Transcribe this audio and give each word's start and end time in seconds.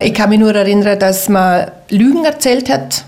Ich 0.00 0.14
kann 0.14 0.30
mich 0.30 0.38
nur 0.38 0.54
erinnern, 0.54 0.96
dass 1.00 1.28
man 1.28 1.72
Lügen 1.90 2.24
erzählt 2.24 2.70
hat, 2.70 3.04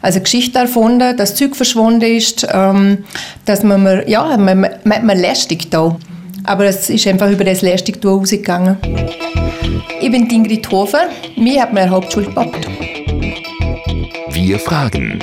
also 0.00 0.18
Geschichte 0.18 0.58
erfunden, 0.58 1.16
dass 1.16 1.36
Zeug 1.36 1.54
verschwunden 1.54 2.02
ist, 2.02 2.44
ähm, 2.52 3.04
dass 3.44 3.62
man, 3.62 4.08
ja, 4.08 4.36
man, 4.36 4.62
man, 4.82 5.06
man 5.06 5.18
lästig 5.20 5.70
da. 5.70 5.96
Aber 6.42 6.64
es 6.64 6.90
ist 6.90 7.06
einfach 7.06 7.30
über 7.30 7.44
das 7.44 7.62
lästig 7.62 8.04
rausgegangen. 8.04 8.76
Ich 10.00 10.10
bin 10.10 10.28
Ingrid 10.28 10.68
Hofer, 10.72 11.10
mir 11.36 11.62
hat 11.62 11.72
meine 11.72 11.90
Hauptschule 11.90 12.26
gepackt. 12.26 12.66
Wir 14.30 14.58
fragen. 14.58 15.20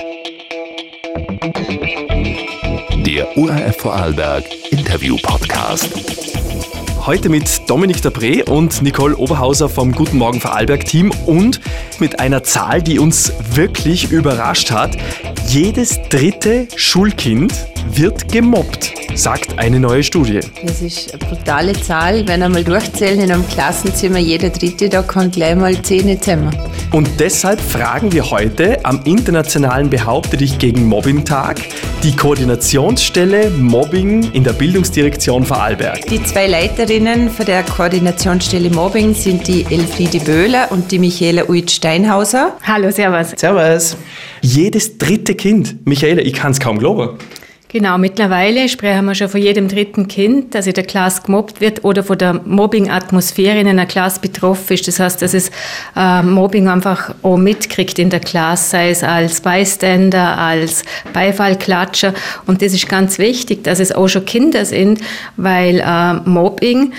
Der 3.05 3.38
ORF 3.38 3.75
Vorarlberg 3.75 4.45
Interview 4.71 5.17
Podcast. 5.21 6.29
Heute 7.09 7.29
mit 7.29 7.67
Dominik 7.67 8.03
Dabré 8.03 8.47
und 8.47 8.83
Nicole 8.83 9.17
Oberhauser 9.17 9.67
vom 9.67 9.93
Guten 9.93 10.19
Morgen 10.19 10.39
Vorarlberg 10.39 10.85
Team 10.85 11.11
und 11.25 11.59
mit 11.97 12.19
einer 12.19 12.43
Zahl, 12.43 12.83
die 12.83 12.99
uns 12.99 13.33
wirklich 13.55 14.11
überrascht 14.11 14.69
hat. 14.69 14.95
Jedes 15.49 15.99
dritte 16.09 16.67
Schulkind 16.75 17.51
wird 17.91 18.31
gemobbt, 18.31 18.93
sagt 19.15 19.57
eine 19.57 19.79
neue 19.79 20.03
Studie. 20.03 20.41
Das 20.63 20.79
ist 20.83 21.11
eine 21.11 21.25
brutale 21.25 21.73
Zahl. 21.73 22.27
Wenn 22.27 22.43
einmal 22.43 22.63
durchzählen 22.63 23.19
in 23.19 23.31
einem 23.31 23.49
Klassenzimmer, 23.49 24.19
jeder 24.19 24.51
dritte, 24.51 24.89
da 24.89 25.01
kann 25.01 25.31
gleich 25.31 25.55
mal 25.55 25.81
Zähne 25.81 26.19
zusammen. 26.19 26.55
Und 26.91 27.09
deshalb 27.19 27.59
fragen 27.59 28.11
wir 28.11 28.29
heute 28.29 28.85
am 28.85 29.01
internationalen 29.05 29.89
Behaupte 29.89 30.37
dich 30.37 30.59
gegen 30.59 30.85
Mobbing 30.85 31.25
Tag 31.25 31.59
die 32.03 32.16
Koordinationsstelle 32.16 33.50
Mobbing 33.50 34.31
in 34.31 34.44
der 34.44 34.53
Bildungsdirektion 34.53 35.45
Vorarlberg. 35.45 36.05
Die 36.05 36.23
zwei 36.23 36.45
Leiterinnen 36.45 37.30
von 37.31 37.47
der 37.47 37.63
Koordinationsstelle 37.63 38.69
Mobbing 38.69 39.16
sind 39.16 39.47
die 39.47 39.66
Elfriede 39.69 40.19
Böhler 40.19 40.72
und 40.72 40.91
die 40.91 41.00
Michaela 41.00 41.50
Uit-Steinhauser. 41.50 42.55
Hallo, 42.61 42.91
Servus. 42.91 43.31
Servus. 43.36 43.97
Jedes 44.42 44.98
dritte 44.98 45.36
Kind. 45.36 45.86
Michaela, 45.86 46.22
ich 46.22 46.34
kann 46.34 46.52
es 46.52 46.59
kaum 46.59 46.80
glauben. 46.80 47.18
Genau, 47.72 48.00
mittlerweile 48.00 48.68
sprechen 48.68 49.06
wir 49.06 49.14
schon 49.14 49.30
von 49.30 49.40
jedem 49.40 49.68
dritten 49.68 50.08
Kind, 50.08 50.56
das 50.56 50.66
in 50.66 50.73
der 50.73 50.86
Klasse 50.86 51.22
gemobbt 51.22 51.62
wird 51.62 51.86
oder 51.86 52.02
von 52.04 52.18
der 52.18 52.34
Mobbing-Atmosphäre 52.34 53.59
in 53.59 53.68
einer 53.68 53.86
Klasse 53.86 54.22
betroffen 54.22 54.73
ist. 54.73 54.88
Das 54.88 55.00
heißt, 55.00 55.22
dass 55.22 55.36
es 55.36 55.52
äh, 55.96 56.23
Mobbing 56.23 56.68
einfach 56.68 57.14
auch 57.22 57.38
mitkriegt 57.38 58.00
in 58.00 58.09
der 58.09 58.22
Klasse, 58.22 58.72
sei 58.72 58.90
es 58.90 59.04
als 59.04 59.42
Bystander, 59.42 60.36
als 60.40 60.84
Beifallklatscher. 61.14 62.16
Und 62.48 62.64
das 62.64 62.74
ist 62.74 62.90
ganz 62.90 63.20
wichtig, 63.20 63.64
dass 63.64 63.80
es 63.80 63.92
auch 63.92 64.08
schon 64.08 64.26
Kinder 64.26 64.66
sind, 64.66 65.00
weil 65.38 65.80
äh, 65.80 66.14
Mobbing 66.28 66.94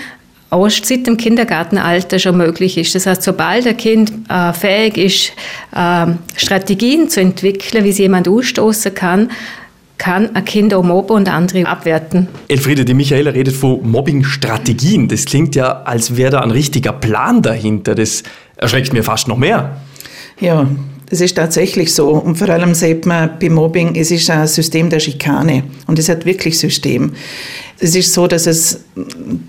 auch 0.51 0.69
seit 0.69 1.07
dem 1.07 1.17
Kindergartenalter 1.17 2.19
schon 2.19 2.37
möglich 2.37 2.77
ist. 2.77 2.93
Das 2.93 3.07
heißt, 3.07 3.23
sobald 3.23 3.65
ein 3.65 3.77
Kind 3.77 4.11
äh, 4.29 4.51
fähig 4.53 4.97
ist, 4.97 5.31
äh, 5.73 6.11
Strategien 6.35 7.09
zu 7.09 7.21
entwickeln, 7.21 7.85
wie 7.85 7.93
sie 7.93 8.03
jemand 8.03 8.27
ausstoßen 8.27 8.93
kann, 8.93 9.31
kann 9.97 10.35
ein 10.35 10.43
Kind 10.43 10.73
auch 10.73 10.83
mobben 10.83 11.15
und 11.15 11.29
andere 11.29 11.65
abwerten. 11.67 12.27
Elfriede, 12.47 12.83
die 12.83 12.93
Michaela 12.93 13.31
redet 13.31 13.55
von 13.55 13.79
Mobbing-Strategien. 13.89 15.07
Das 15.07 15.25
klingt 15.25 15.55
ja, 15.55 15.83
als 15.83 16.17
wäre 16.17 16.31
da 16.31 16.41
ein 16.41 16.51
richtiger 16.51 16.91
Plan 16.91 17.41
dahinter. 17.41 17.95
Das 17.95 18.23
erschreckt 18.57 18.91
mir 18.93 19.03
fast 19.03 19.27
noch 19.27 19.37
mehr. 19.37 19.77
Ja, 20.39 20.67
das 21.11 21.21
ist 21.21 21.35
tatsächlich 21.35 21.93
so. 21.93 22.09
Und 22.09 22.37
vor 22.37 22.49
allem 22.49 22.73
sieht 22.73 23.05
man 23.05 23.37
bei 23.39 23.49
Mobbing, 23.49 23.95
es 23.95 24.11
ist 24.11 24.29
ein 24.29 24.47
System 24.47 24.89
der 24.89 24.99
Schikane. 24.99 25.63
Und 25.85 25.99
es 25.99 26.09
hat 26.09 26.25
wirklich 26.25 26.57
System. 26.57 27.13
Es 27.83 27.95
ist 27.95 28.13
so, 28.13 28.27
dass 28.27 28.45
es 28.45 28.79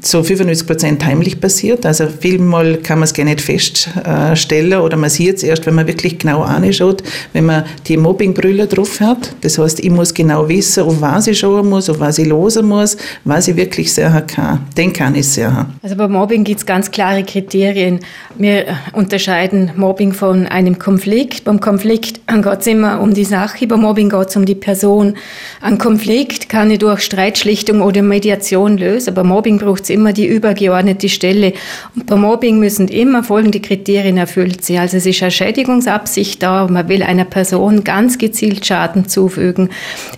zu 0.00 0.22
95 0.24 0.66
Prozent 0.66 1.04
heimlich 1.04 1.38
passiert. 1.38 1.84
Also 1.84 2.06
vielmal 2.08 2.78
kann 2.78 2.98
man 2.98 3.04
es 3.04 3.12
gar 3.12 3.24
nicht 3.24 3.42
feststellen 3.42 4.80
oder 4.80 4.96
man 4.96 5.10
sieht 5.10 5.36
es 5.36 5.42
erst, 5.42 5.66
wenn 5.66 5.74
man 5.74 5.86
wirklich 5.86 6.18
genau 6.18 6.40
anschaut, 6.40 7.02
wenn 7.34 7.44
man 7.44 7.64
die 7.86 7.98
Mobbingbrille 7.98 8.66
drauf 8.66 9.00
hat. 9.00 9.34
Das 9.42 9.58
heißt, 9.58 9.80
ich 9.80 9.90
muss 9.90 10.14
genau 10.14 10.48
wissen, 10.48 10.84
auf 10.84 11.02
was 11.02 11.26
ich 11.26 11.40
schauen 11.40 11.68
muss, 11.68 11.90
auf 11.90 12.00
was 12.00 12.16
ich 12.16 12.26
losen 12.26 12.68
muss, 12.68 12.96
was 13.24 13.48
ich 13.48 13.56
wirklich 13.56 13.92
sehen 13.92 14.26
kann. 14.26 14.60
Den 14.78 14.94
kann 14.94 15.14
ich 15.14 15.28
sehen. 15.28 15.66
Also 15.82 15.94
bei 15.96 16.08
Mobbing 16.08 16.44
gibt 16.44 16.60
es 16.60 16.66
ganz 16.66 16.90
klare 16.90 17.24
Kriterien. 17.24 18.00
Wir 18.38 18.64
unterscheiden 18.94 19.72
Mobbing 19.76 20.14
von 20.14 20.46
einem 20.46 20.78
Konflikt. 20.78 21.44
Beim 21.44 21.60
Konflikt 21.60 22.26
geht 22.26 22.60
es 22.60 22.66
immer 22.66 22.98
um 23.02 23.12
die 23.12 23.26
Sache, 23.26 23.66
beim 23.66 23.82
Mobbing 23.82 24.08
geht 24.08 24.28
es 24.30 24.36
um 24.36 24.46
die 24.46 24.54
Person. 24.54 25.16
Ein 25.60 25.76
Konflikt 25.76 26.48
kann 26.48 26.70
ich 26.70 26.78
durch 26.78 27.02
Streitschlichtung 27.02 27.82
oder 27.82 28.00
mit 28.00 28.21
Mediation 28.22 28.78
lösen. 28.78 29.14
Bei 29.14 29.24
Mobbing 29.24 29.58
braucht 29.58 29.82
es 29.82 29.90
immer 29.90 30.12
die 30.12 30.26
übergeordnete 30.26 31.08
Stelle. 31.08 31.54
Und 31.96 32.06
bei 32.06 32.14
Mobbing 32.14 32.60
müssen 32.60 32.86
immer 32.86 33.24
folgende 33.24 33.58
Kriterien 33.58 34.16
erfüllt 34.16 34.64
sein. 34.64 34.78
Also 34.78 34.98
es 34.98 35.06
ist 35.06 35.22
eine 35.22 35.32
Schädigungsabsicht 35.32 36.40
da, 36.40 36.68
man 36.68 36.88
will 36.88 37.02
einer 37.02 37.24
Person 37.24 37.82
ganz 37.82 38.18
gezielt 38.18 38.64
Schaden 38.64 39.08
zufügen. 39.08 39.70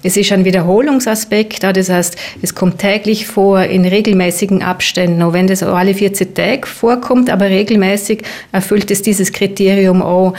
Es 0.03 0.19
ist 0.19 0.33
ein 0.33 0.45
Wiederholungsaspekt 0.45 1.63
da, 1.63 1.73
das 1.73 1.89
heißt, 1.89 2.17
es 2.43 2.55
kommt 2.55 2.79
täglich 2.79 3.27
vor 3.27 3.63
in 3.63 3.87
regelmäßigen 3.87 4.63
Abständen. 4.63 5.23
Auch 5.23 5.33
wenn 5.33 5.47
das 5.47 5.63
alle 5.63 5.95
14 5.95 6.35
Tage 6.35 6.67
vorkommt, 6.67 7.31
aber 7.31 7.47
regelmäßig 7.47 8.23
erfüllt 8.53 8.91
es 8.91 9.01
dieses 9.01 9.33
Kriterium 9.33 10.03
auch. 10.03 10.35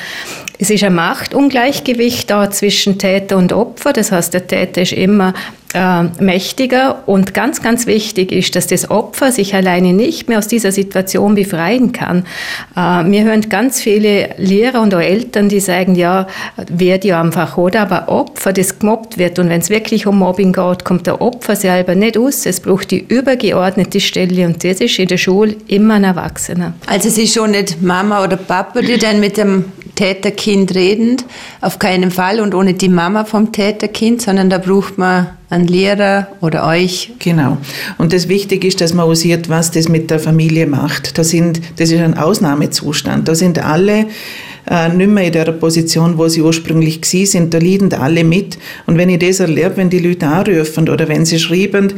Es 0.57 0.69
ist 0.69 0.83
ein 0.83 0.95
Machtungleichgewicht 0.95 2.29
da 2.29 2.49
zwischen 2.49 2.97
Täter 2.97 3.37
und 3.37 3.51
Opfer. 3.51 3.93
Das 3.93 4.11
heißt, 4.11 4.33
der 4.33 4.47
Täter 4.47 4.81
ist 4.81 4.93
immer 4.93 5.33
äh, 5.73 6.03
mächtiger 6.21 7.03
und 7.05 7.33
ganz, 7.33 7.61
ganz 7.61 7.85
wichtig 7.85 8.31
ist, 8.31 8.55
dass 8.55 8.67
das 8.67 8.89
Opfer 8.89 9.33
sich 9.33 9.53
alleine 9.53 9.91
nicht 9.91 10.29
mehr 10.29 10.37
aus 10.37 10.47
dieser 10.47 10.71
Situation 10.71 11.35
befreien 11.35 11.91
kann. 11.91 12.25
Äh, 12.77 13.03
mir 13.03 13.25
hören 13.25 13.41
ganz 13.49 13.81
viele 13.81 14.29
Lehrer 14.37 14.81
und 14.81 14.95
auch 14.95 15.01
Eltern, 15.01 15.49
die 15.49 15.59
sagen, 15.59 15.95
ja, 15.95 16.27
werde 16.69 17.09
ja 17.09 17.21
einfach, 17.21 17.57
oder? 17.57 17.81
Aber 17.81 18.07
Opfer, 18.07 18.53
das 18.53 18.79
gemobbt 18.79 19.17
wird 19.17 19.37
und 19.37 19.49
wenn 19.49 19.59
es 19.59 19.69
wirklich 19.69 20.07
um 20.07 20.19
Mobbing 20.19 20.53
geht, 20.53 20.85
kommt 20.85 21.07
der 21.07 21.21
Opfer 21.21 21.57
selber 21.57 21.95
nicht 21.95 22.17
aus. 22.17 22.45
Es 22.45 22.61
braucht 22.61 22.91
die 22.91 23.05
übergeordnete 23.05 23.99
Stelle 23.99 24.45
und 24.45 24.63
das 24.63 24.79
ist 24.79 24.97
in 24.97 25.09
der 25.09 25.17
Schule 25.17 25.57
immer 25.67 25.95
ein 25.95 26.05
Erwachsener. 26.05 26.73
Also 26.85 27.09
es 27.09 27.17
ist 27.17 27.33
schon 27.33 27.51
nicht 27.51 27.81
Mama 27.81 28.23
oder 28.23 28.37
Papa, 28.37 28.81
die 28.81 28.97
dann 28.97 29.19
mit 29.19 29.35
dem 29.35 29.65
Täterkind 29.95 30.75
reden, 30.75 31.17
auf 31.61 31.79
keinen 31.79 32.11
Fall 32.11 32.39
und 32.39 32.53
ohne 32.53 32.73
die 32.73 32.89
Mama 32.89 33.25
vom 33.25 33.51
Täterkind, 33.51 34.21
sondern 34.21 34.49
da 34.49 34.57
braucht 34.57 34.97
man 34.97 35.27
einen 35.49 35.67
Lehrer 35.67 36.27
oder 36.41 36.67
euch. 36.67 37.13
Genau. 37.19 37.57
Und 37.97 38.13
das 38.13 38.27
Wichtige 38.27 38.67
ist, 38.67 38.81
dass 38.81 38.93
man 38.93 39.05
auch 39.05 39.13
sieht, 39.13 39.49
was 39.49 39.71
das 39.71 39.89
mit 39.89 40.11
der 40.11 40.19
Familie 40.19 40.67
macht. 40.67 41.17
Da 41.17 41.23
sind, 41.23 41.61
das 41.77 41.91
ist 41.91 42.01
ein 42.01 42.17
Ausnahmezustand. 42.17 43.27
Da 43.27 43.35
sind 43.35 43.63
alle 43.63 44.07
äh, 44.69 44.89
nicht 44.89 45.09
mehr 45.09 45.25
in 45.25 45.31
der 45.31 45.51
Position, 45.51 46.17
wo 46.17 46.27
sie 46.27 46.41
ursprünglich 46.41 47.01
gewesen 47.01 47.31
sind. 47.31 47.53
Da 47.53 47.59
leiden 47.59 47.93
alle 47.93 48.23
mit. 48.23 48.57
Und 48.87 48.97
wenn 48.97 49.09
ich 49.09 49.19
das 49.19 49.39
erlebe, 49.39 49.77
wenn 49.77 49.89
die 49.89 49.99
Leute 49.99 50.27
anrufen 50.27 50.89
oder 50.89 51.07
wenn 51.07 51.25
sie 51.25 51.39
schreiben, 51.39 51.93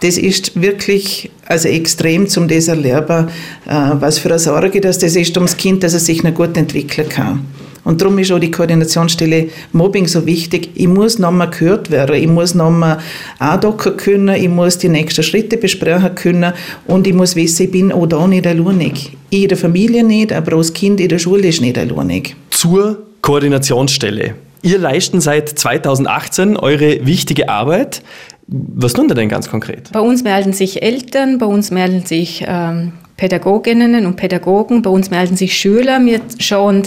das 0.00 0.18
ist 0.18 0.60
wirklich 0.60 1.30
also 1.46 1.68
extrem 1.68 2.28
zum 2.28 2.48
das 2.48 2.68
erleben, 2.68 3.28
äh, 3.66 3.90
was 4.00 4.18
für 4.18 4.30
eine 4.30 4.38
Sorge 4.38 4.80
das, 4.80 4.98
das 4.98 5.16
ist 5.16 5.36
ums 5.36 5.56
Kind, 5.56 5.82
dass 5.82 5.94
es 5.94 6.06
sich 6.06 6.22
noch 6.22 6.34
gut 6.34 6.56
entwickeln 6.56 7.08
kann. 7.08 7.44
Und 7.86 8.00
darum 8.00 8.18
ist 8.18 8.32
auch 8.32 8.40
die 8.40 8.50
Koordinationsstelle 8.50 9.48
Mobbing 9.72 10.08
so 10.08 10.26
wichtig. 10.26 10.70
Ich 10.74 10.88
muss 10.88 11.20
nochmal 11.20 11.50
gehört 11.50 11.92
werden, 11.92 12.16
ich 12.16 12.26
muss 12.26 12.52
nochmal 12.52 12.98
andocken 13.38 13.96
können, 13.96 14.34
ich 14.34 14.48
muss 14.48 14.78
die 14.78 14.88
nächsten 14.88 15.22
Schritte 15.22 15.56
besprechen 15.56 16.12
können 16.16 16.52
und 16.88 17.06
ich 17.06 17.14
muss 17.14 17.36
wissen, 17.36 17.62
ich 17.62 17.70
bin 17.70 17.92
auch 17.92 18.06
da 18.06 18.26
nicht 18.26 18.44
alleinig. 18.44 19.16
Ich 19.30 19.42
in 19.42 19.48
der 19.48 19.56
Familie 19.56 20.02
nicht, 20.02 20.32
aber 20.32 20.54
auch 20.54 20.58
das 20.58 20.72
Kind 20.72 21.00
in 21.00 21.08
der 21.08 21.20
Schule 21.20 21.46
ist 21.46 21.60
nicht 21.60 21.78
alleinig. 21.78 22.34
Zur 22.50 22.98
Koordinationsstelle. 23.22 24.34
Ihr 24.62 24.78
leisten 24.78 25.20
seit 25.20 25.48
2018 25.48 26.56
eure 26.56 27.06
wichtige 27.06 27.48
Arbeit. 27.48 28.02
Was 28.48 28.92
tun 28.92 29.08
denn 29.08 29.28
ganz 29.28 29.50
konkret? 29.50 29.90
Bei 29.92 30.00
uns 30.00 30.22
melden 30.22 30.52
sich 30.52 30.82
Eltern, 30.82 31.38
bei 31.38 31.46
uns 31.46 31.70
melden 31.70 32.06
sich 32.06 32.44
ähm, 32.46 32.92
Pädagoginnen 33.16 34.04
und 34.04 34.16
Pädagogen. 34.16 34.82
Bei 34.82 34.90
uns 34.90 35.10
melden 35.10 35.36
sich 35.36 35.56
Schüler. 35.56 35.98
Wir 36.04 36.20
schauen, 36.38 36.82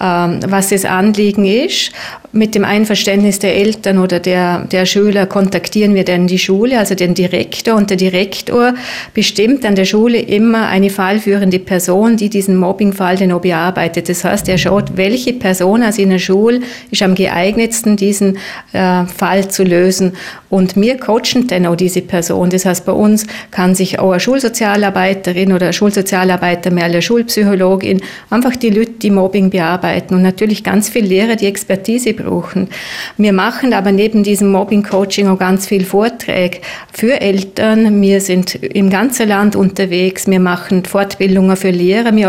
ähm, 0.00 0.40
was 0.46 0.70
das 0.70 0.86
Anliegen 0.86 1.44
ist. 1.44 1.92
Mit 2.32 2.54
dem 2.54 2.64
Einverständnis 2.64 3.38
der 3.38 3.54
Eltern 3.54 3.98
oder 3.98 4.18
der, 4.18 4.64
der 4.64 4.86
Schüler 4.86 5.26
kontaktieren 5.26 5.94
wir 5.94 6.04
dann 6.04 6.26
die 6.26 6.38
Schule, 6.38 6.78
also 6.78 6.94
den 6.94 7.14
Direktor. 7.14 7.74
Und 7.74 7.90
der 7.90 7.98
Direktor 7.98 8.74
bestimmt 9.12 9.64
an 9.64 9.76
der 9.76 9.84
Schule 9.84 10.18
immer 10.18 10.68
eine 10.68 10.90
fallführende 10.90 11.58
Person, 11.58 12.16
die 12.16 12.30
diesen 12.30 12.56
Mobbingfall 12.56 13.16
dann 13.16 13.32
auch 13.32 13.42
bearbeitet. 13.42 14.08
Das 14.08 14.24
heißt, 14.24 14.48
er 14.48 14.58
schaut, 14.58 14.96
welche 14.96 15.34
Person 15.34 15.82
aus 15.82 15.98
einer 15.98 16.18
Schule 16.18 16.60
ist 16.90 17.02
am 17.02 17.14
geeignetsten, 17.14 17.96
diesen 17.96 18.38
äh, 18.72 19.04
Fall 19.04 19.48
zu 19.48 19.62
lösen. 19.62 20.14
Und 20.48 20.76
wir 20.76 20.98
coachen 20.98 21.46
dann 21.48 21.66
auch 21.66 21.76
diese 21.76 22.00
Person. 22.00 22.48
Das 22.48 22.64
heißt, 22.64 22.86
bei 22.86 22.92
uns 22.92 23.26
kann 23.50 23.74
sich 23.74 23.98
auch 23.98 24.12
eine 24.12 24.20
Schulsozialarbeiterin 24.20 25.52
oder 25.52 25.73
Schulsozialarbeiter, 25.74 26.70
mehr 26.70 26.84
eine 26.84 27.02
Schulpsychologin, 27.02 28.00
einfach 28.30 28.56
die 28.56 28.70
die 29.02 29.10
Mobbing 29.10 29.50
bearbeiten 29.50 30.14
und 30.14 30.22
natürlich 30.22 30.64
ganz 30.64 30.88
viele 30.88 31.08
Lehrer, 31.08 31.36
die 31.36 31.46
Expertise 31.46 32.14
brauchen. 32.14 32.68
Wir 33.16 33.32
machen 33.32 33.72
aber 33.72 33.92
neben 33.92 34.22
diesem 34.22 34.50
Mobbing-Coaching 34.50 35.28
auch 35.28 35.38
ganz 35.38 35.66
viel 35.66 35.84
Vorträge 35.84 36.58
für 36.92 37.20
Eltern. 37.20 38.00
Wir 38.00 38.20
sind 38.20 38.54
im 38.54 38.90
ganzen 38.90 39.28
Land 39.28 39.56
unterwegs. 39.56 40.26
Wir 40.26 40.40
machen 40.40 40.84
Fortbildungen 40.84 41.56
für 41.56 41.70
Lehrer. 41.70 42.14
Wir 42.14 42.28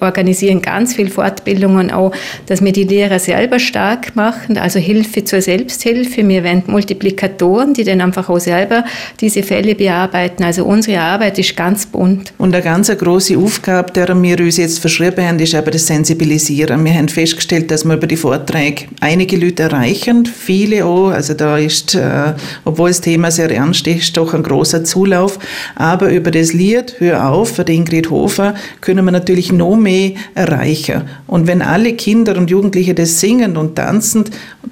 organisieren 0.00 0.62
ganz 0.62 0.94
viele 0.94 1.10
Fortbildungen 1.10 1.90
auch, 1.90 2.12
dass 2.46 2.62
wir 2.62 2.72
die 2.72 2.84
Lehrer 2.84 3.18
selber 3.18 3.58
stark 3.58 4.16
machen, 4.16 4.58
also 4.58 4.78
Hilfe 4.78 5.24
zur 5.24 5.40
Selbsthilfe. 5.40 6.26
Wir 6.26 6.44
werden 6.44 6.62
Multiplikatoren, 6.66 7.74
die 7.74 7.84
dann 7.84 8.00
einfach 8.00 8.28
auch 8.28 8.40
selber 8.40 8.84
diese 9.20 9.42
Fälle 9.42 9.74
bearbeiten. 9.74 10.44
Also 10.44 10.64
unsere 10.64 11.00
Arbeit 11.00 11.38
ist 11.38 11.56
ganz 11.56 11.86
bunt. 11.86 12.32
Und 12.38 12.54
eine 12.54 12.62
ganz 12.62 12.88
große 12.88 13.36
Aufgabe, 13.38 13.92
der 13.92 14.08
wir 14.22 14.40
uns 14.40 14.56
jetzt 14.56 14.78
verschrieben 14.78 15.26
haben, 15.26 15.38
ist 15.38 15.54
aber 15.54 15.70
das 15.70 15.86
Sensibilisieren. 15.94 16.84
Wir 16.84 16.94
haben 16.94 17.08
festgestellt, 17.08 17.70
dass 17.70 17.84
wir 17.84 17.94
über 17.94 18.08
die 18.08 18.16
Vorträge 18.16 18.86
einige 18.98 19.36
Leute 19.36 19.62
erreichen, 19.62 20.26
viele 20.26 20.84
auch. 20.84 21.10
Also 21.10 21.34
da 21.34 21.56
ist, 21.56 21.94
äh, 21.94 22.34
obwohl 22.64 22.88
das 22.88 23.00
Thema 23.00 23.30
sehr 23.30 23.48
ernst 23.48 23.86
ist, 23.86 24.16
doch 24.16 24.34
ein 24.34 24.42
großer 24.42 24.82
Zulauf. 24.82 25.38
Aber 25.76 26.10
über 26.10 26.32
das 26.32 26.52
Lied 26.52 26.96
Hör 26.98 27.30
auf 27.30 27.54
von 27.54 27.66
Ingrid 27.66 28.10
Hofer 28.10 28.56
können 28.80 29.04
wir 29.04 29.12
natürlich 29.12 29.52
noch 29.52 29.76
mehr 29.76 30.12
erreichen. 30.34 31.02
Und 31.28 31.46
wenn 31.46 31.62
alle 31.62 31.92
Kinder 31.92 32.36
und 32.36 32.50
Jugendliche 32.50 32.94
das 32.94 33.20
singen 33.20 33.56
und 33.56 33.76
tanzen, 33.76 34.24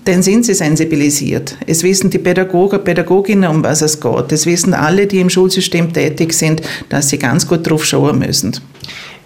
dann 0.04 0.24
sind 0.24 0.44
sie 0.44 0.54
sensibilisiert. 0.54 1.56
Es 1.68 1.84
wissen 1.84 2.10
die 2.10 2.18
Pädagogen, 2.18 2.82
Pädagoginnen, 2.82 3.48
um 3.48 3.62
was 3.62 3.82
es 3.82 4.00
geht. 4.00 4.32
Es 4.32 4.44
wissen 4.44 4.74
alle, 4.74 5.06
die 5.06 5.20
im 5.20 5.30
Schulsystem 5.30 5.92
tätig 5.92 6.32
sind, 6.32 6.62
dass 6.88 7.10
sie 7.10 7.18
ganz 7.18 7.46
gut 7.46 7.70
drauf 7.70 7.84
schauen 7.84 8.18
müssen. 8.18 8.56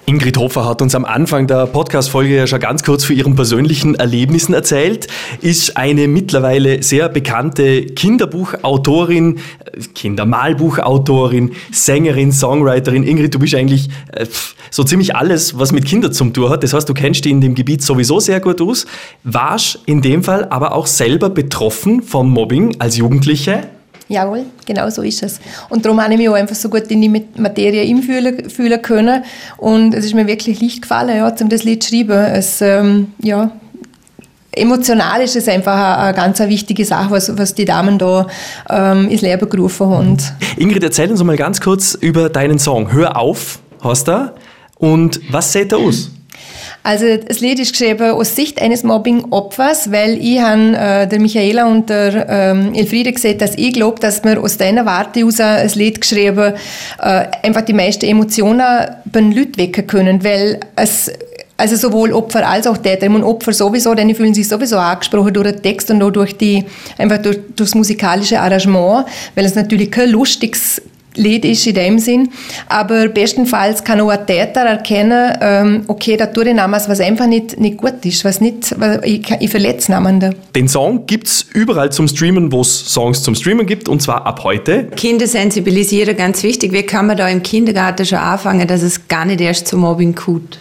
Ingrid 0.08 0.38
Hofer 0.38 0.64
hat 0.64 0.82
uns 0.82 0.94
am 0.94 1.04
Anfang 1.04 1.48
der 1.48 1.66
Podcast-Folge 1.66 2.36
ja 2.36 2.46
schon 2.46 2.60
ganz 2.60 2.84
kurz 2.84 3.04
von 3.04 3.16
ihren 3.16 3.34
persönlichen 3.34 3.96
Erlebnissen 3.96 4.54
erzählt, 4.54 5.08
ist 5.40 5.76
eine 5.76 6.06
mittlerweile 6.06 6.80
sehr 6.84 7.08
bekannte 7.08 7.86
Kinderbuchautorin, 7.86 9.40
Kindermalbuchautorin, 9.96 11.56
Sängerin, 11.72 12.30
Songwriterin. 12.30 13.02
Ingrid, 13.02 13.34
du 13.34 13.40
bist 13.40 13.56
eigentlich 13.56 13.88
äh, 14.12 14.26
so 14.70 14.84
ziemlich 14.84 15.16
alles, 15.16 15.58
was 15.58 15.72
mit 15.72 15.84
Kindern 15.84 16.12
zum 16.12 16.32
Tun 16.32 16.50
hat. 16.50 16.62
Das 16.62 16.72
heißt, 16.72 16.88
du 16.88 16.94
kennst 16.94 17.24
dich 17.24 17.32
in 17.32 17.40
dem 17.40 17.56
Gebiet 17.56 17.82
sowieso 17.82 18.20
sehr 18.20 18.38
gut 18.38 18.60
aus, 18.60 18.86
warst 19.24 19.80
in 19.86 20.02
dem 20.02 20.22
Fall 20.22 20.44
aber 20.50 20.72
auch 20.72 20.86
selber 20.86 21.30
betroffen 21.30 22.00
vom 22.02 22.30
Mobbing 22.30 22.76
als 22.78 22.96
Jugendliche. 22.96 23.64
Jawohl, 24.08 24.44
genau 24.64 24.88
so 24.88 25.02
ist 25.02 25.22
es. 25.22 25.40
Und 25.68 25.84
darum 25.84 26.00
habe 26.00 26.12
ich 26.12 26.18
mich 26.18 26.28
auch 26.28 26.34
einfach 26.34 26.54
so 26.54 26.68
gut 26.68 26.84
in 26.88 27.00
die 27.02 27.08
Materie 27.36 27.82
einfühlen 27.82 28.48
fühlen 28.48 28.80
können. 28.80 29.24
Und 29.56 29.94
es 29.94 30.04
ist 30.04 30.14
mir 30.14 30.26
wirklich 30.28 30.60
leicht 30.60 30.82
gefallen, 30.82 31.16
ja, 31.16 31.28
um 31.28 31.48
das 31.48 31.64
Lied 31.64 31.82
zu 31.82 31.90
schreiben. 31.90 32.12
Es, 32.12 32.60
ähm, 32.60 33.08
ja, 33.20 33.50
emotional 34.52 35.22
ist 35.22 35.34
es 35.34 35.48
einfach 35.48 35.74
eine, 35.74 35.98
eine 35.98 36.16
ganz 36.16 36.38
wichtige 36.38 36.84
Sache, 36.84 37.10
was, 37.10 37.36
was 37.36 37.54
die 37.54 37.64
Damen 37.64 37.98
da 37.98 38.28
ähm, 38.70 39.08
ins 39.08 39.22
Leben 39.22 39.48
gerufen 39.48 39.88
haben. 39.88 40.16
Ingrid, 40.56 40.84
erzähl 40.84 41.10
uns 41.10 41.22
mal 41.24 41.36
ganz 41.36 41.60
kurz 41.60 41.94
über 41.94 42.28
deinen 42.28 42.58
Song. 42.58 42.92
Hör 42.92 43.16
auf, 43.16 43.58
hast 43.82 44.06
du. 44.06 44.32
Und 44.78 45.20
was 45.30 45.52
sieht 45.52 45.72
er 45.72 45.78
aus? 45.78 46.10
Also 46.86 47.16
das 47.16 47.40
Lied 47.40 47.58
ist 47.58 47.72
geschrieben 47.72 48.12
aus 48.12 48.36
Sicht 48.36 48.62
eines 48.62 48.84
Mobbing-Opfers, 48.84 49.90
weil 49.90 50.18
ich 50.22 50.38
habe 50.38 50.76
äh, 50.76 51.08
der 51.08 51.18
Michaela 51.18 51.66
und 51.66 51.90
der 51.90 52.28
ähm, 52.28 52.74
Elfriede 52.74 53.12
gesagt, 53.12 53.40
dass 53.40 53.56
ich 53.56 53.72
glaube, 53.72 53.98
dass 53.98 54.22
wir 54.22 54.40
aus 54.40 54.56
dieser 54.56 54.86
Warte 54.86 55.18
heraus 55.18 55.40
ein 55.40 55.68
Lied 55.74 56.00
geschrieben 56.00 56.54
äh, 57.00 57.24
einfach 57.42 57.62
die 57.62 57.72
meisten 57.72 58.04
Emotionen 58.04 58.60
bei 59.04 59.20
den 59.20 59.32
Leuten 59.32 59.58
wecken 59.58 59.88
können, 59.88 60.22
weil 60.22 60.60
es 60.76 61.10
also 61.56 61.74
sowohl 61.74 62.12
Opfer 62.12 62.48
als 62.48 62.68
auch 62.68 62.76
Täter. 62.76 63.06
Und 63.06 63.24
Opfer 63.24 63.52
sowieso, 63.52 63.92
denn 63.94 64.06
die 64.06 64.14
fühlen 64.14 64.34
sich 64.34 64.46
sowieso 64.46 64.78
angesprochen 64.78 65.34
durch 65.34 65.50
den 65.50 65.62
Text 65.62 65.90
und 65.90 66.00
auch 66.04 66.12
durch 66.12 66.36
die, 66.36 66.66
einfach 66.98 67.18
durch, 67.18 67.38
durch 67.56 67.70
das 67.70 67.74
musikalische 67.74 68.38
Arrangement, 68.38 69.06
weil 69.34 69.44
es 69.44 69.56
natürlich 69.56 69.90
kein 69.90 70.10
lustiges 70.10 70.80
Lied 71.16 71.44
ist 71.44 71.66
in 71.66 71.74
dem 71.74 71.98
Sinn. 71.98 72.28
Aber 72.68 73.08
bestenfalls 73.08 73.82
kann 73.82 74.00
auch 74.00 74.08
ein 74.08 74.26
Täter 74.26 74.60
erkennen, 74.60 75.36
ähm, 75.40 75.84
okay, 75.88 76.16
da 76.16 76.26
tue 76.26 76.48
ich 76.48 76.56
damals 76.56 76.88
was 76.88 77.00
einfach 77.00 77.26
nicht, 77.26 77.58
nicht 77.58 77.78
gut 77.78 78.04
ist, 78.04 78.24
was 78.24 78.40
nicht, 78.40 78.74
was 78.78 79.00
ich, 79.04 79.28
ich 79.40 79.50
verletze 79.50 79.92
jemanden. 79.92 80.34
Den 80.54 80.68
Song 80.68 81.06
gibt 81.06 81.26
es 81.26 81.46
überall 81.54 81.90
zum 81.90 82.08
Streamen, 82.08 82.52
wo 82.52 82.60
es 82.60 82.92
Songs 82.92 83.22
zum 83.22 83.34
Streamen 83.34 83.66
gibt, 83.66 83.88
und 83.88 84.02
zwar 84.02 84.26
ab 84.26 84.44
heute. 84.44 84.84
Kinder 84.96 85.26
sensibilisieren, 85.26 86.16
ganz 86.16 86.42
wichtig. 86.42 86.72
Wie 86.72 86.82
kann 86.82 87.06
man 87.06 87.16
da 87.16 87.28
im 87.28 87.42
Kindergarten 87.42 88.06
schon 88.06 88.18
anfangen, 88.18 88.66
dass 88.66 88.82
es 88.82 89.08
gar 89.08 89.24
nicht 89.24 89.40
erst 89.40 89.68
zum 89.68 89.80
Mobbing 89.80 90.14
kommt? 90.14 90.58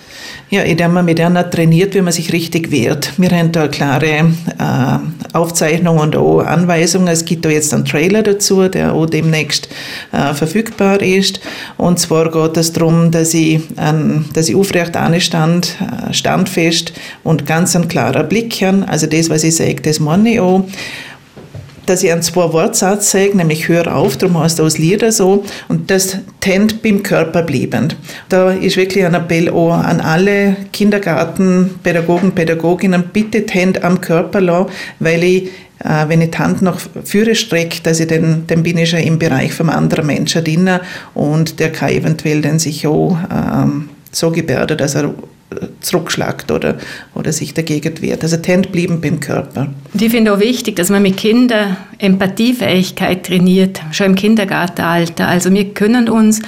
Ja, 0.52 0.62
indem 0.62 0.94
man 0.94 1.06
mit 1.06 1.20
einer 1.20 1.50
trainiert, 1.50 1.96
wie 1.96 2.02
man 2.02 2.14
sich 2.14 2.32
richtig 2.32 2.72
wehrt. 2.72 3.14
Wir 3.18 3.30
haben 3.32 3.52
da 3.52 3.68
klare 3.68 4.06
äh, 4.06 4.24
Aufzeichnungen 5.34 6.00
und 6.00 6.16
auch 6.16 6.42
Anweisungen. 6.42 7.08
Es 7.08 7.26
gibt 7.26 7.46
da 7.46 7.50
jetzt 7.50 7.74
einen 7.74 7.84
Trailer 7.84 8.22
dazu, 8.22 8.68
der 8.70 8.94
auch 8.94 9.08
demnächst 9.08 9.70
äh, 10.12 10.34
verfügbar 10.46 11.02
ist. 11.02 11.40
Und 11.78 12.00
zwar 12.00 12.32
geht 12.32 12.58
es 12.58 12.74
darum, 12.74 13.12
dass 13.12 13.34
ich, 13.34 13.60
ähm, 13.78 14.26
dass 14.34 14.50
ich 14.50 14.56
aufrecht 14.56 14.96
anstand, 14.96 15.76
äh, 15.80 16.14
standfest 16.14 16.94
und 17.24 17.46
ganz 17.46 17.76
ein 17.76 17.88
klarer 17.88 18.24
Blick 18.24 18.62
habe. 18.62 18.88
Also 18.88 19.08
das, 19.08 19.30
was 19.30 19.44
ich 19.44 19.56
sage, 19.56 19.82
das 19.82 20.00
meine 20.00 20.34
ich 20.34 20.40
auch 20.40 20.64
dass 21.86 22.04
ich 22.04 22.12
einen 22.12 22.22
zwei 22.22 22.52
Wortsatz 22.52 23.12
sage, 23.12 23.38
nämlich 23.38 23.68
hör 23.68 23.96
auf, 23.96 24.18
darum 24.18 24.40
heißt 24.40 24.60
das 24.60 24.78
Lieder 24.78 25.12
so, 25.12 25.44
und 25.68 25.92
das 25.92 26.18
tennt 26.42 26.82
beim 26.82 27.04
Körper 27.04 27.44
bliebend. 27.44 27.96
Da 28.30 28.52
ist 28.52 28.78
wirklich 28.78 29.06
ein 29.06 29.14
Appell 29.14 29.50
auch 29.50 29.74
an 29.74 30.02
alle 30.02 30.56
Kindergartenpädagogen, 30.74 32.32
Pädagoginnen, 32.32 33.04
bitte 33.14 33.46
tennt 33.46 33.84
am 33.84 34.02
Körper 34.02 34.42
lassen, 34.42 34.70
weil 35.00 35.24
ich 35.24 35.50
wenn 35.80 36.22
ich 36.22 36.32
die 36.32 36.38
Hand 36.38 36.62
nach 36.62 36.80
vorne 37.04 37.36
strecke, 37.36 37.82
dass 37.84 38.00
ich 38.00 38.08
dann, 38.08 38.44
dann 38.48 38.64
bin 38.64 38.78
ich 38.78 38.90
schon 38.90 39.00
im 39.00 39.20
Bereich 39.20 39.54
vom 39.54 39.70
anderen 39.70 40.08
Menschen 40.08 40.44
drin 40.44 40.70
und 41.14 41.60
der 41.60 41.72
kann 41.72 41.90
eventuell 41.90 42.42
dann 42.42 42.60
sich 42.60 42.88
auch 42.88 43.18
ähm, 43.32 43.90
so 44.12 44.32
gebärden, 44.32 44.78
dass 44.78 44.96
er 44.96 45.14
zurückschlägt 45.80 46.52
oder, 46.52 46.78
oder 47.14 47.32
sich 47.32 47.54
dagegen 47.54 48.02
wehrt. 48.02 48.24
Also 48.24 48.38
Tent 48.38 48.72
blieben 48.72 49.00
beim 49.00 49.20
Körper. 49.20 49.68
Und 49.94 50.02
ich 50.02 50.12
finde 50.12 50.34
auch 50.34 50.40
wichtig, 50.40 50.76
dass 50.76 50.90
man 50.90 51.02
mit 51.02 51.18
Kindern 51.18 51.78
Empathiefähigkeit 52.00 53.26
trainiert, 53.26 53.80
schon 53.92 54.08
im 54.08 54.16
Kindergartenalter. 54.16 55.28
Also 55.28 55.54
wir 55.54 55.74
können 55.74 56.10
uns 56.10 56.42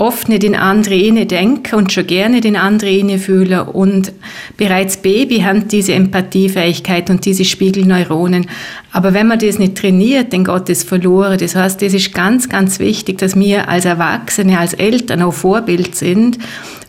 oft 0.00 0.30
nicht 0.30 0.44
in 0.44 0.54
andere 0.54 0.94
Inne 0.94 1.26
denken 1.26 1.74
und 1.74 1.92
schon 1.92 2.06
gerne 2.06 2.38
in 2.38 2.56
andere 2.56 2.90
Inne 2.90 3.18
fühlen. 3.18 3.60
Und 3.60 4.12
bereits 4.56 4.96
Baby 4.96 5.40
haben 5.40 5.68
diese 5.68 5.92
Empathiefähigkeit 5.92 7.10
und 7.10 7.26
diese 7.26 7.44
Spiegelneuronen. 7.44 8.46
Aber 8.92 9.12
wenn 9.12 9.26
man 9.26 9.38
das 9.38 9.58
nicht 9.58 9.76
trainiert, 9.76 10.32
dann 10.32 10.44
geht 10.44 10.70
das 10.70 10.84
verloren. 10.84 11.36
Das 11.38 11.54
heißt, 11.54 11.82
es 11.82 11.92
ist 11.92 12.14
ganz, 12.14 12.48
ganz 12.48 12.78
wichtig, 12.78 13.18
dass 13.18 13.36
wir 13.36 13.68
als 13.68 13.84
Erwachsene, 13.84 14.58
als 14.58 14.72
Eltern 14.72 15.20
auch 15.20 15.34
Vorbild 15.34 15.94
sind 15.94 16.38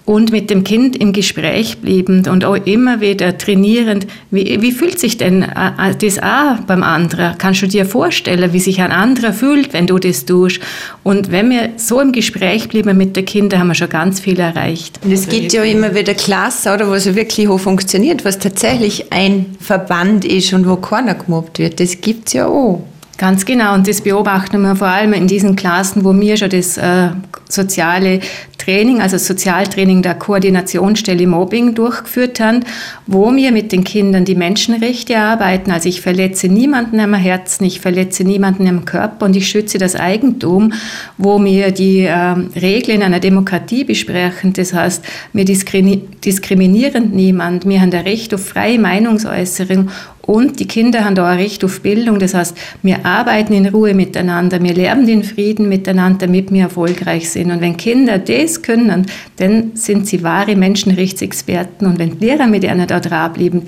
und 0.06 0.32
mit 0.32 0.50
dem 0.50 0.64
Kind 0.64 0.96
im 0.96 1.14
Gespräch 1.14 1.78
bliebend 1.78 2.28
und 2.28 2.44
auch 2.44 2.56
immer 2.66 3.02
wieder 3.02 3.38
trainierend, 3.38 4.08
wie, 4.32 4.62
wie 4.62 4.72
fühlt 4.72 5.00
sich 5.00 5.18
denn 5.18 5.44
äh, 5.44 5.92
äh, 5.92 5.96
das 5.96 6.18
an 6.18 6.64
beim 6.66 6.84
anderen? 6.84 7.38
Kannst 7.38 7.62
du 7.62 7.68
dir 7.68 7.86
vorstellen, 7.86 8.52
wie 8.54 8.60
sich 8.60 8.82
ein 8.82 8.92
anderer 8.92 9.32
fühlt, 9.32 9.74
wenn 9.74 9.88
du 9.88 10.00
das 10.00 10.26
tust? 10.26 10.60
Und 11.04 11.32
wenn 11.32 11.50
wir 11.50 11.70
so 11.78 12.00
im 12.00 12.12
Gespräch 12.12 12.68
bleiben 12.70 12.98
mit 12.98 13.16
den 13.16 13.26
Kindern, 13.26 13.60
haben 13.60 13.68
wir 13.68 13.76
schon 13.76 13.90
ganz 13.90 14.20
viel 14.20 14.40
erreicht. 14.40 15.00
Und 15.04 15.12
es 15.12 15.30
gibt 15.30 15.54
ja 15.54 15.64
immer 15.64 15.94
wieder 15.94 16.14
Klassen, 16.14 16.74
oder, 16.74 16.88
wo 16.88 16.94
es 16.94 17.14
wirklich 17.14 17.48
hoch 17.48 17.60
funktioniert, 17.60 18.26
was 18.26 18.40
tatsächlich 18.40 19.12
ein 19.12 19.56
Verband 19.60 20.26
ist 20.26 20.54
und 20.54 20.68
wo 20.68 20.78
keiner 20.78 21.16
gemobbt 21.16 21.60
wird. 21.60 21.80
Das 21.80 22.02
gibt 22.02 22.28
es 22.28 22.34
ja 22.34 22.48
auch. 22.48 22.84
Ganz 23.18 23.46
genau, 23.46 23.76
und 23.76 23.88
das 23.88 24.02
beobachten 24.02 24.62
wir 24.64 24.76
vor 24.76 24.88
allem 24.88 25.14
in 25.14 25.28
diesen 25.28 25.56
Klassen, 25.56 26.04
wo 26.04 26.20
wir 26.20 26.38
schon 26.38 26.50
das 26.50 26.78
äh, 26.78 27.10
soziale 27.52 28.20
Training, 28.58 29.02
also 29.02 29.18
Sozialtraining 29.18 30.04
der 30.04 30.14
Koordinationsstelle 30.14 31.26
Mobbing 31.26 31.74
durchgeführt 31.74 32.40
haben, 32.40 32.60
wo 33.08 33.36
wir 33.36 33.52
mit 33.52 33.72
den 33.72 33.84
Kindern 33.84 34.24
die 34.24 34.36
Menschenrechte 34.36 35.18
arbeiten. 35.18 35.72
Also 35.72 35.90
ich 35.90 36.02
verletze 36.02 36.48
niemanden 36.48 37.00
am 37.00 37.14
Herzen, 37.16 37.66
ich 37.66 37.80
verletze 37.80 38.24
niemanden 38.24 38.68
am 38.68 38.86
Körper 38.86 39.26
und 39.26 39.36
ich 39.36 39.48
schütze 39.48 39.80
das 39.80 39.96
Eigentum, 39.96 40.74
wo 41.18 41.44
wir 41.44 41.72
die 41.72 42.02
äh, 42.02 42.36
Regeln 42.60 43.02
einer 43.02 43.20
Demokratie 43.20 43.84
besprechen. 43.84 44.54
Das 44.54 44.74
heißt, 44.74 45.04
wir 45.34 45.46
diskriminieren 45.46 47.12
niemanden, 47.12 47.70
wir 47.70 47.82
haben 47.82 47.94
ein 47.94 48.04
Recht 48.04 48.34
auf 48.34 48.46
freie 48.46 48.78
Meinungsäußerung 48.78 49.90
und 50.22 50.60
die 50.60 50.68
Kinder 50.68 51.04
haben 51.04 51.16
da 51.16 51.28
ein 51.28 51.40
Recht 51.40 51.64
auf 51.64 51.82
Bildung. 51.82 52.20
Das 52.20 52.34
heißt, 52.34 52.56
wir 52.84 53.06
arbeiten 53.06 53.54
in 53.54 53.66
Ruhe 53.66 53.94
miteinander, 53.94 54.62
wir 54.62 54.74
lernen 54.74 55.08
den 55.08 55.24
Frieden 55.24 55.68
miteinander, 55.68 56.28
damit 56.28 56.52
wir 56.52 56.64
erfolgreich 56.64 57.30
sind. 57.30 57.41
Und 57.50 57.62
wenn 57.62 57.78
Kinder 57.78 58.20
das 58.20 58.62
können, 58.62 59.08
dann 59.38 59.72
sind 59.76 60.06
sie 60.06 60.22
wahre 60.22 60.56
Menschenrechtsexperten. 60.56 61.88
Und 61.88 61.98
wenn 61.98 62.20
die 62.20 62.26
Lehrer 62.26 62.46
mit 62.46 62.64
ihnen 62.64 62.86
da 62.86 63.00
dranbleiben, 63.00 63.64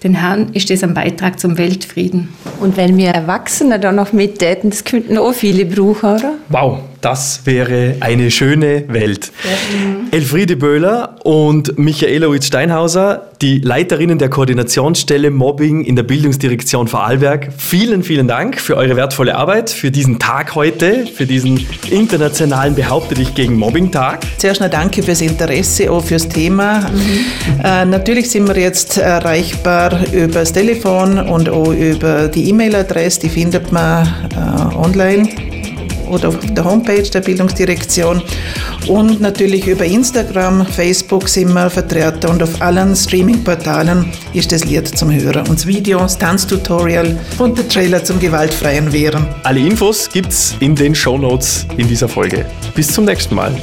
dann 0.00 0.52
ist 0.52 0.70
das 0.70 0.84
ein 0.84 0.94
Beitrag 0.94 1.40
zum 1.40 1.58
Weltfrieden. 1.58 2.28
Und 2.60 2.76
wenn 2.76 2.96
wir 2.96 3.08
Erwachsene 3.08 3.80
da 3.80 3.90
noch 3.92 4.12
mittäten, 4.12 4.70
das 4.70 4.84
könnten 4.84 5.18
auch 5.18 5.32
viele 5.32 5.64
brauchen, 5.64 6.10
oder? 6.10 6.34
Wow, 6.50 6.80
Das 7.06 7.42
wäre 7.44 7.94
eine 8.00 8.32
schöne 8.32 8.82
Welt. 8.88 9.30
Elfriede 10.10 10.56
Böhler 10.56 11.14
und 11.22 11.78
Michaela 11.78 12.26
Uitz-Steinhauser, 12.26 13.28
die 13.40 13.58
Leiterinnen 13.60 14.18
der 14.18 14.28
Koordinationsstelle 14.28 15.30
Mobbing 15.30 15.84
in 15.84 15.94
der 15.94 16.02
Bildungsdirektion 16.02 16.88
Vorarlberg. 16.88 17.50
Vielen, 17.56 18.02
vielen 18.02 18.26
Dank 18.26 18.60
für 18.60 18.76
eure 18.76 18.96
wertvolle 18.96 19.36
Arbeit, 19.36 19.70
für 19.70 19.92
diesen 19.92 20.18
Tag 20.18 20.56
heute, 20.56 21.06
für 21.06 21.26
diesen 21.26 21.64
internationalen 21.88 22.74
Behaupte 22.74 23.14
dich 23.14 23.36
gegen 23.36 23.54
Mobbing-Tag. 23.56 24.26
Zuerst 24.38 24.60
noch 24.60 24.70
danke 24.70 25.04
fürs 25.04 25.20
Interesse, 25.20 25.92
auch 25.92 26.02
fürs 26.02 26.28
Thema. 26.28 26.80
Mhm. 26.80 27.60
Äh, 27.62 27.84
natürlich 27.84 28.30
sind 28.30 28.48
wir 28.48 28.58
jetzt 28.60 28.98
erreichbar 28.98 30.00
über 30.12 30.40
das 30.40 30.52
Telefon 30.52 31.20
und 31.20 31.48
auch 31.50 31.72
über 31.72 32.26
die 32.26 32.48
E-Mail-Adresse, 32.48 33.20
die 33.20 33.28
findet 33.28 33.70
man 33.70 34.08
äh, 34.34 34.74
online 34.74 35.55
oder 36.08 36.28
auf 36.28 36.38
der 36.40 36.64
Homepage 36.64 37.02
der 37.02 37.20
Bildungsdirektion. 37.20 38.22
Und 38.86 39.20
natürlich 39.20 39.66
über 39.66 39.84
Instagram, 39.84 40.66
Facebook 40.66 41.28
sind 41.28 41.52
wir 41.52 41.70
vertreten 41.70 42.30
und 42.30 42.42
auf 42.42 42.60
allen 42.60 42.94
Streaming-Portalen 42.94 44.12
ist 44.32 44.52
das 44.52 44.64
Lied 44.64 44.86
zum 44.86 45.12
Hören. 45.12 45.46
Und 45.48 45.58
das 45.58 45.66
Video, 45.66 45.98
das 45.98 46.18
Tanztutorial 46.18 47.18
und 47.38 47.58
der 47.58 47.68
Trailer 47.68 48.02
zum 48.04 48.18
gewaltfreien 48.18 48.92
Wehren. 48.92 49.26
Alle 49.42 49.60
Infos 49.60 50.08
gibt's 50.08 50.54
in 50.60 50.74
den 50.74 50.94
Show 50.94 51.18
Notes 51.18 51.66
in 51.76 51.88
dieser 51.88 52.08
Folge. 52.08 52.46
Bis 52.74 52.88
zum 52.88 53.04
nächsten 53.04 53.34
Mal. 53.34 53.54